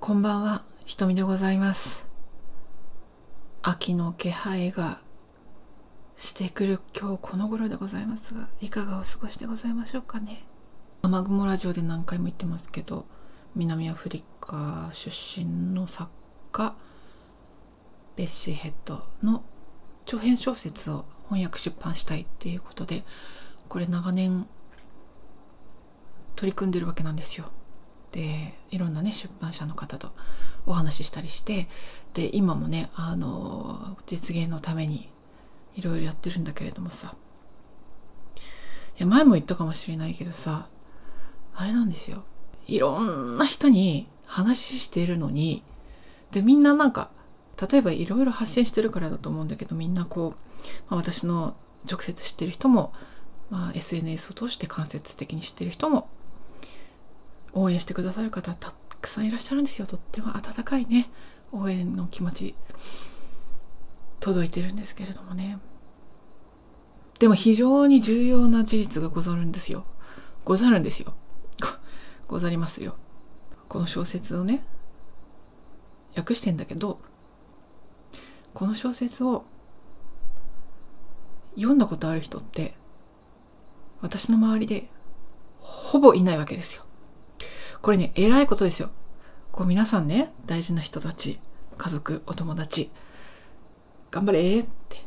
[0.00, 2.08] こんばんは、ひとみでございます。
[3.60, 4.98] 秋の気配が
[6.16, 10.46] してくる今日この頃でございますが、いかがお過ごしでございましょうかね。
[11.02, 13.04] 雨雲ラジオで何回も言ってますけど、
[13.54, 16.10] 南アフリカ出身の作
[16.50, 16.74] 家、
[18.16, 19.44] レッシーヘッドの
[20.06, 23.04] 長編小説を翻訳出版したいっていうことで、
[23.68, 24.48] これ長年
[26.36, 27.50] 取り組んでるわけなんですよ。
[28.12, 30.10] でいろんなね出版社の方と
[30.66, 31.68] お話ししたりして
[32.14, 35.08] で今もねあの実現のために
[35.76, 37.14] いろいろやってるんだけれどもさ。
[38.98, 40.68] いや前も言ったかもしれないけどさ
[41.54, 42.22] あれなんですよ。
[42.66, 45.62] いろんな人に話しているのに
[46.32, 47.10] でみんななんか
[47.70, 51.56] 例えばいろいろ発信してるからだと思うんだけどみんなこう、まあ、私の
[51.90, 52.92] 直接知ってる人も、
[53.50, 56.08] まあ、SNS を通して間接的に知ってる人も
[57.52, 59.86] 応援してくださる方たくさんいらっしゃるんですよ。
[59.86, 61.10] とっても温かいね
[61.52, 62.54] 応援の気持ち
[64.20, 65.58] 届いてるんですけれどもね。
[67.18, 69.84] でも非常に重要な事実がござるんですよ。
[70.44, 71.14] ござるんですよ。
[72.28, 72.96] ござりますよ。
[73.68, 74.64] この小説をね
[76.16, 77.00] 訳してんだけど
[78.52, 79.44] この小説を
[81.54, 82.74] 読んだことある人って
[84.00, 84.88] 私の周りで
[85.58, 86.84] ほぼいないわけですよ。
[87.82, 88.90] これね、偉いことですよ。
[89.52, 91.40] こう皆さんね、大事な人たち、
[91.78, 92.90] 家族、お友達、
[94.10, 95.04] 頑張れって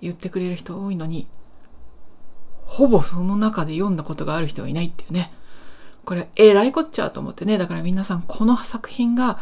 [0.00, 1.28] 言ってくれる人多いのに、
[2.64, 5.32] ほぼその中で読んだことがある人がいないっていうね。
[6.04, 7.58] これ、偉いこっちゃと思ってね。
[7.58, 9.38] だから皆さん、この作品が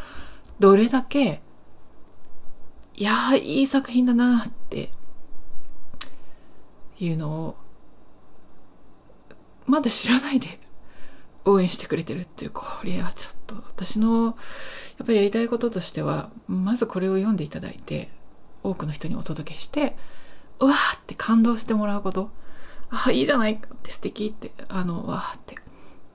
[0.61, 1.43] どれだけ、
[2.97, 4.91] いやー、いい作品だなーって
[6.99, 7.57] いうのを、
[9.67, 10.64] まだ知らないで
[11.45, 14.37] 応援してくれてるっていう、これはちょっと私の
[14.99, 18.09] やっぱりやりたいこととしては、まずこれを読んでいただいて、
[18.63, 19.97] 多くの人にお届けして、
[20.61, 22.31] うわーって感動してもらうこと。
[22.91, 25.57] ああ、いいじゃないかって素敵って、あの、わーって。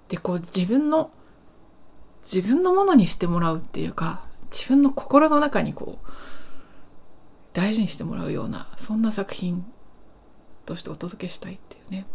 [0.09, 1.11] で、こう自分の、
[2.23, 6.09] 自分のものにしてもらうっていうか、自分の心の中にこう、
[7.53, 9.65] 大事にしてもらうような、そんな作品
[10.65, 12.05] としてお届けしたいっていうね。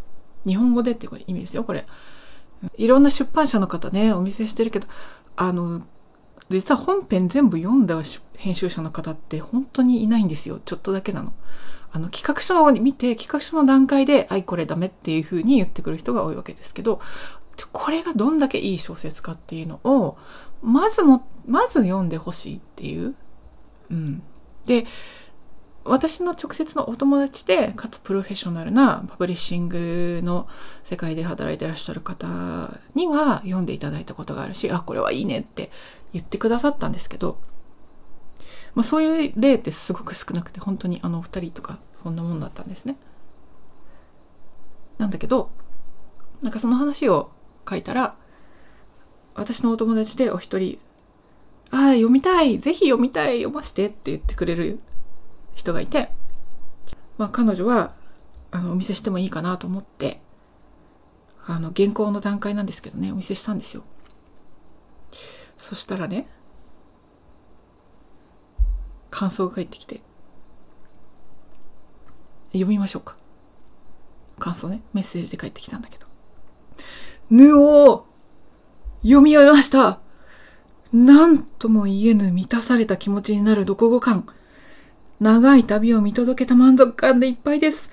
[0.47, 1.87] 日本語でっていう意味ですよ、これ。
[2.77, 4.87] いろんな出版社の方ね、お見せしてるけど、
[5.37, 5.83] あの、
[6.51, 8.01] 実は本編全部読んだ
[8.37, 10.61] 編集者の方って本当にいないんですよ。
[10.65, 11.33] ちょっとだけなの。
[11.91, 17.01] あの、企画書を見て、企画書の段階で、はい、これダメっていう風に言ってくる人が多いわけですけど、
[17.73, 20.19] これがどんだけいい小説かっていうのを、
[20.61, 23.15] まずも、まず読んでほしいっていう。
[23.91, 24.23] うん。
[24.67, 24.87] で、
[25.85, 30.49] 私の直接のお友達で、かつプロフェッショナルなパブリッシングの
[30.83, 32.27] 世界で働いてらっしゃる方
[32.95, 35.71] には読んでいただいたことがあるし、あ、これはいいねって
[36.15, 37.39] 言ってくださったんですけど、
[38.75, 42.97] まあそういう例ってすごく少なくて、本当にあの二人とかそんなもんだったんですね。
[44.97, 45.51] なんだけど、
[46.41, 47.31] なんかその話を
[47.69, 48.17] 書いたら、
[49.35, 50.79] 私のお友達でお一人、
[51.71, 54.79] ああ、読みたいぜひ読みたい読ましてって言ってくれる
[55.55, 56.11] 人がいて、
[57.19, 57.93] まあ、彼女は
[58.51, 60.21] あのお見せしてもいいかなと思って
[61.47, 63.85] あの原稿の段階なんですけどねお見せしたんですよ。
[65.59, 66.29] そしたらね
[69.11, 70.01] 感想が返ってきて
[72.49, 73.17] 読みましょうか。
[74.39, 76.07] 感想ねメッセージで返ってきたんだけど
[77.31, 78.07] 「ぬお
[79.03, 80.01] 読み終えました。
[80.93, 84.27] なんとも言えぬ満たされた気持ちになる読後感。
[85.21, 87.91] 長い旅を見届けた満足感でいっぱいです。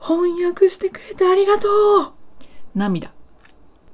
[0.00, 2.12] 翻訳してくれてありがとう
[2.74, 3.12] 涙。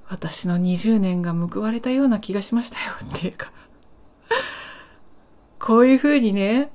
[0.09, 3.53] 私の20年が報われたような気がしましたよっていうか
[5.61, 6.71] こういう風にね、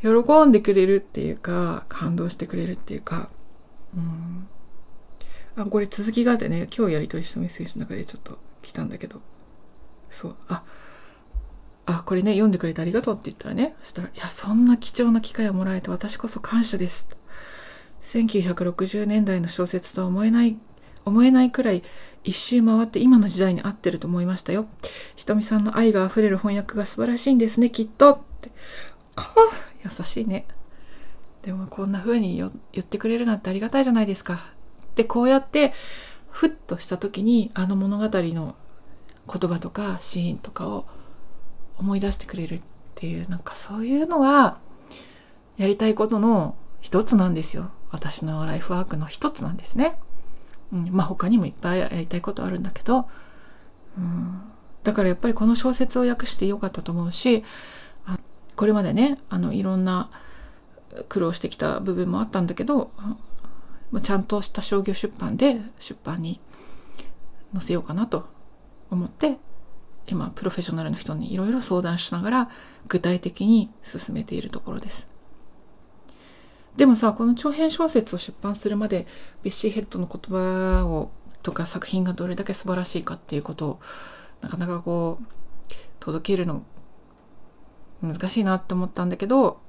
[0.00, 0.08] 喜
[0.46, 3.28] んでくれるっていうか、感動してくれるっていうか、
[3.94, 4.48] うん。
[5.56, 9.20] あ、これ続きがあってね、今日やり取りしたメッセージの中でちょっと来たんだけど、
[10.10, 10.62] そう、あ、
[11.86, 17.08] あ、これね、読んでくれてありがとうって言ったらね、そしたら、いや、そんな貴重な機会をもらえて私こそ感謝です。
[18.04, 20.56] 1960年代の小説とは思えない、
[21.04, 21.82] 思えないくらい
[22.24, 24.66] 一周回って今の時代に合ってると思いましたよ。
[25.16, 28.12] ひとみさんの愛が溢れる翻訳が素晴らしいんですね、きっと。
[28.12, 28.50] って。
[29.14, 29.34] か
[29.84, 30.46] 優しいね。
[31.42, 32.50] でもこんな風に言
[32.80, 34.52] ってくれるなんてありがたいじゃないですか。
[34.94, 35.72] で、こうやって、
[36.30, 38.54] ふっとした時にあの物語の
[39.28, 40.86] 言葉とかシーンとかを
[41.82, 42.62] 思い出してくれるっ
[42.94, 44.58] ていうなんかそういうのが
[45.56, 47.70] やりたいことの一つなんですよ。
[47.90, 49.98] 私のライフワークの一つなんですね、
[50.72, 53.06] うん、まあ他にもいっぱいやりたいことあるんだけど、
[53.98, 54.40] うん、
[54.82, 57.44] だからやっぱりこの小説を訳してよかったと思うし
[58.56, 60.10] これまでねあのいろんな
[61.10, 62.90] 苦労してきた部分もあったんだけど
[64.02, 66.40] ちゃんとした商業出版で出版に
[67.52, 68.26] 載せようかなと
[68.90, 69.36] 思って
[70.06, 72.50] 今プロフェッショナルの人にいろいろ相談しながら
[72.88, 75.06] 具体的に進めているところです。
[76.76, 79.06] でもさこの長編小説を出版するまで
[79.42, 81.10] ベッシーヘッドの言葉を
[81.42, 83.80] とか作品がどれだけ素晴らしいかっていうことを
[84.40, 85.24] なかなかこう
[86.00, 86.64] 届けるの
[88.00, 89.60] 難しいなって思ったんだけど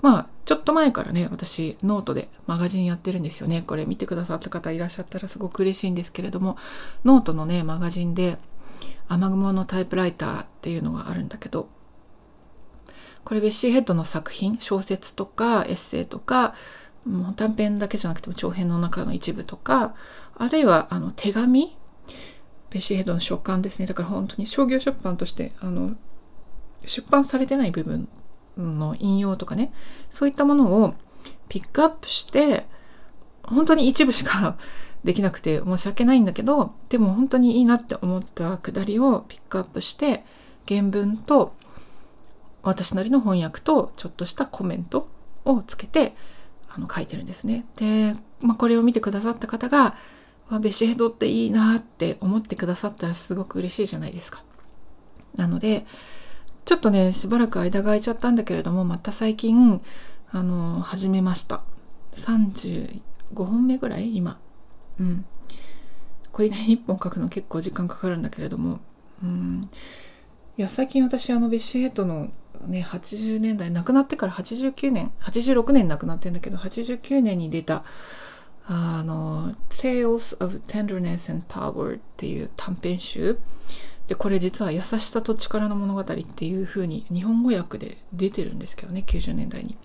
[0.00, 3.62] まあちょっと前からね私ノートでマガジンやってるんですよね。
[3.66, 6.56] これ見てくださった方いらっしゃったらすごく嬉しいんですけれども
[7.04, 8.38] ノートのねマガジンで
[9.12, 11.68] 雨雲のタイプライターっていうのがあるんだけど
[13.24, 16.54] これベッシーヘッドの作品小説とかエッセイとか
[17.04, 19.94] もう短編だけじゃなくても長編の中の一部とか
[20.36, 21.76] あるいはあの手紙？
[22.70, 23.86] ベッシーヘッドの書簡ですね。
[23.86, 25.94] だから本当に商業出版としてあの
[26.86, 28.08] 出版されてない部分
[28.56, 29.72] の引用とかね。
[30.10, 30.94] そういったものを
[31.48, 32.66] ピックアップして
[33.42, 34.56] 本当に一部しか
[35.04, 40.24] できなくて申し訳ないんだけどでも本当にいいなって思ったくだりをピックアップして
[40.68, 41.54] 原文と
[42.62, 45.08] 私なりの翻訳とちょっとしたコメント
[45.44, 46.14] をつけて
[46.68, 47.66] あの書いてるんですね。
[47.76, 49.96] で、まあ、これを見てくださった方が
[50.48, 54.44] まベシヘドっていいなって思ってくださったらすごく嬉しいじゃないですか。
[55.34, 55.84] なので
[56.64, 59.80] ちょっとねしばらく間が空いちゃったんだけれどもまた最近
[60.30, 61.62] あの始めました。
[62.12, 63.00] 35
[63.34, 64.16] 本目ぐらい？
[64.16, 64.38] 今。
[64.98, 65.24] うん。
[66.32, 68.80] これね1本書くの結構時間かかるんだけれども。
[69.22, 69.70] うん。
[70.58, 72.28] いや最近私あのベッシーヘッドの
[72.66, 77.84] ね80年代亡くなってから89年86年亡くなってんだけど89年に出た
[78.66, 83.38] あの「Tales of Tenderness and Power」っていう短編集
[84.08, 89.76] でこれ実は「優しさと力の物語」っていう風に日本語訳で出てるんですけどね90年代に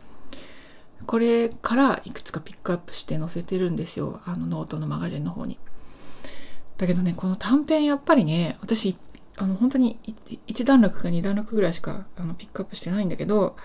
[1.05, 4.21] これからいくつかピックアップして載せてるんですよ。
[4.25, 5.59] あのノートのマガジンの方に。
[6.77, 8.95] だけどねこの短編やっぱりね私
[9.37, 9.99] あの本当に
[10.47, 13.55] 1段落か2段落ぐらいしかあのピックアップしてないんだけど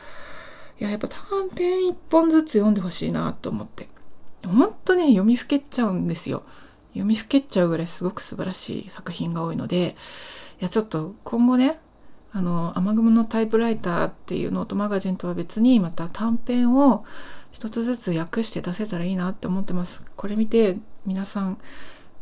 [0.81, 3.89] いややっぱ短編1本ずつ読んでほしいなと思って。
[4.45, 6.43] 本当ね読みふけっちゃうんですよ。
[6.93, 9.97] 読みふけっちゃうぐらいすごく素晴らしい作品が多いので
[10.61, 11.79] いやちょっと今後ね
[12.35, 17.05] あの雨雲のタイプライターっていうノートマガジンとは別にまた短編を
[17.51, 20.03] 一つずつ訳して出せたらいいなって思ってます。
[20.17, 21.59] これ見て皆さん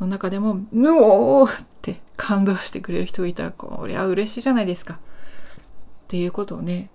[0.01, 4.95] の中でも「ぬおー!」って感動してくれる人がいたらこれは嬉しいじゃないですか。
[4.95, 4.99] っ
[6.09, 6.91] ていうことをね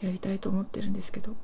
[0.00, 1.34] やりたいと思ってるんですけど。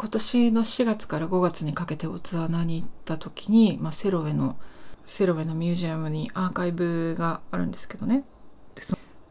[0.00, 4.56] 今年の4月から5月にかけてオツアナに行った時に、まあ、セロウェの
[5.04, 8.24] セロウェのミュージアムにアーカイブがあるんですけどね。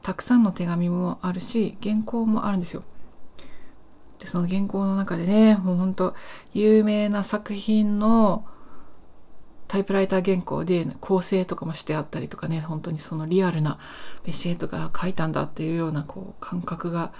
[0.09, 2.83] たくさんの手紙もあるし原稿もあるんですよ。
[4.17, 6.15] でその原稿の中でねもうほんと
[6.51, 8.43] 有名な作品の
[9.67, 13.77] タイプライター原稿で構成とかもしてあったりとかね本当にそのリアルな
[14.23, 17.13] ベシエットが書いたんだっていうようなこう感覚が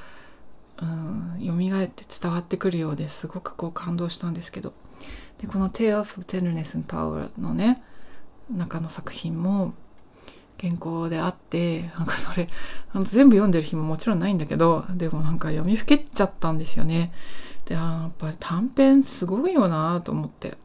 [0.81, 4.74] うん蘇って伝わってくるようですごくこう感動したんですけど。
[5.38, 7.83] でこの「Tales of Tenderness and Power」のね
[8.50, 9.75] 中の作品も
[10.61, 12.49] 原稿であってなんかそれ
[13.04, 17.13] 全部読んでる日ももちろんないんだけどでもなんか読みふけっちゃったんですよね。
[17.66, 20.57] であやっぱり短編すごいよなと思って。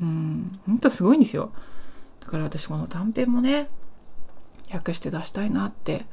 [0.00, 1.50] うんほんとすごいんですよ。
[2.20, 3.68] だから私この短編もね
[4.72, 6.06] 訳して出したいなって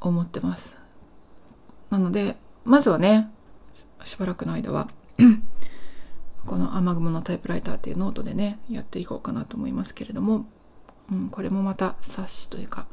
[0.00, 0.76] 思ってます。
[1.88, 3.30] なのでまずはね
[4.04, 4.88] しばらくの間は
[6.46, 10.46] この雨雲のタイプライターっていうノートでねやっていこうかなと思いますけれども、
[11.10, 12.86] うん、これもまた冊子というか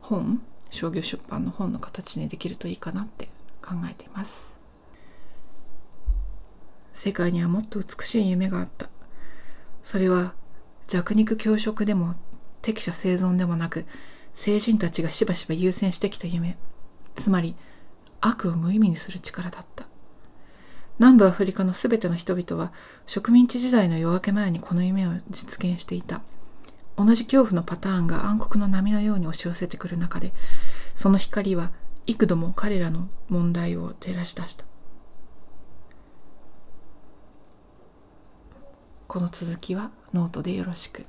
[0.00, 3.28] 本商業出版の本の形にできるといいかなって
[3.62, 4.56] 考えています。
[6.92, 8.88] 世界にはもっと美しい夢があった。
[9.82, 10.34] それは
[10.86, 12.14] 弱肉強食でも
[12.62, 13.86] 適者生存でもなく
[14.34, 16.56] 聖人たちがしばしば優先してきた夢。
[17.14, 17.56] つまり
[18.20, 19.86] 悪を無意味にする力だった。
[20.98, 22.72] 南部アフリカのすべての人々は
[23.06, 26.22] 植民地時代の夜明け前にこの夢を実現していた。
[27.02, 30.34] 同じ恐怖のパターンが暗黒の波のように押し寄せてくる中で
[30.94, 31.72] その光は
[32.06, 34.64] 幾度も彼らの問題を照らし出した。
[39.08, 41.06] この続きはノートでよろしく。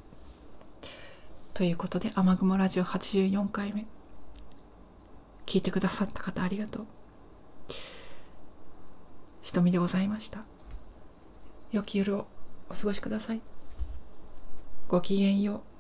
[1.54, 3.86] ということで雨雲ラジオ84回目。
[5.46, 6.86] 聞いてくださった方ありがとう。
[9.42, 10.46] 瞳でございました。
[11.72, 12.28] 良き夜を
[12.70, 13.42] お過ごしください。
[14.88, 15.71] ごきげんよう。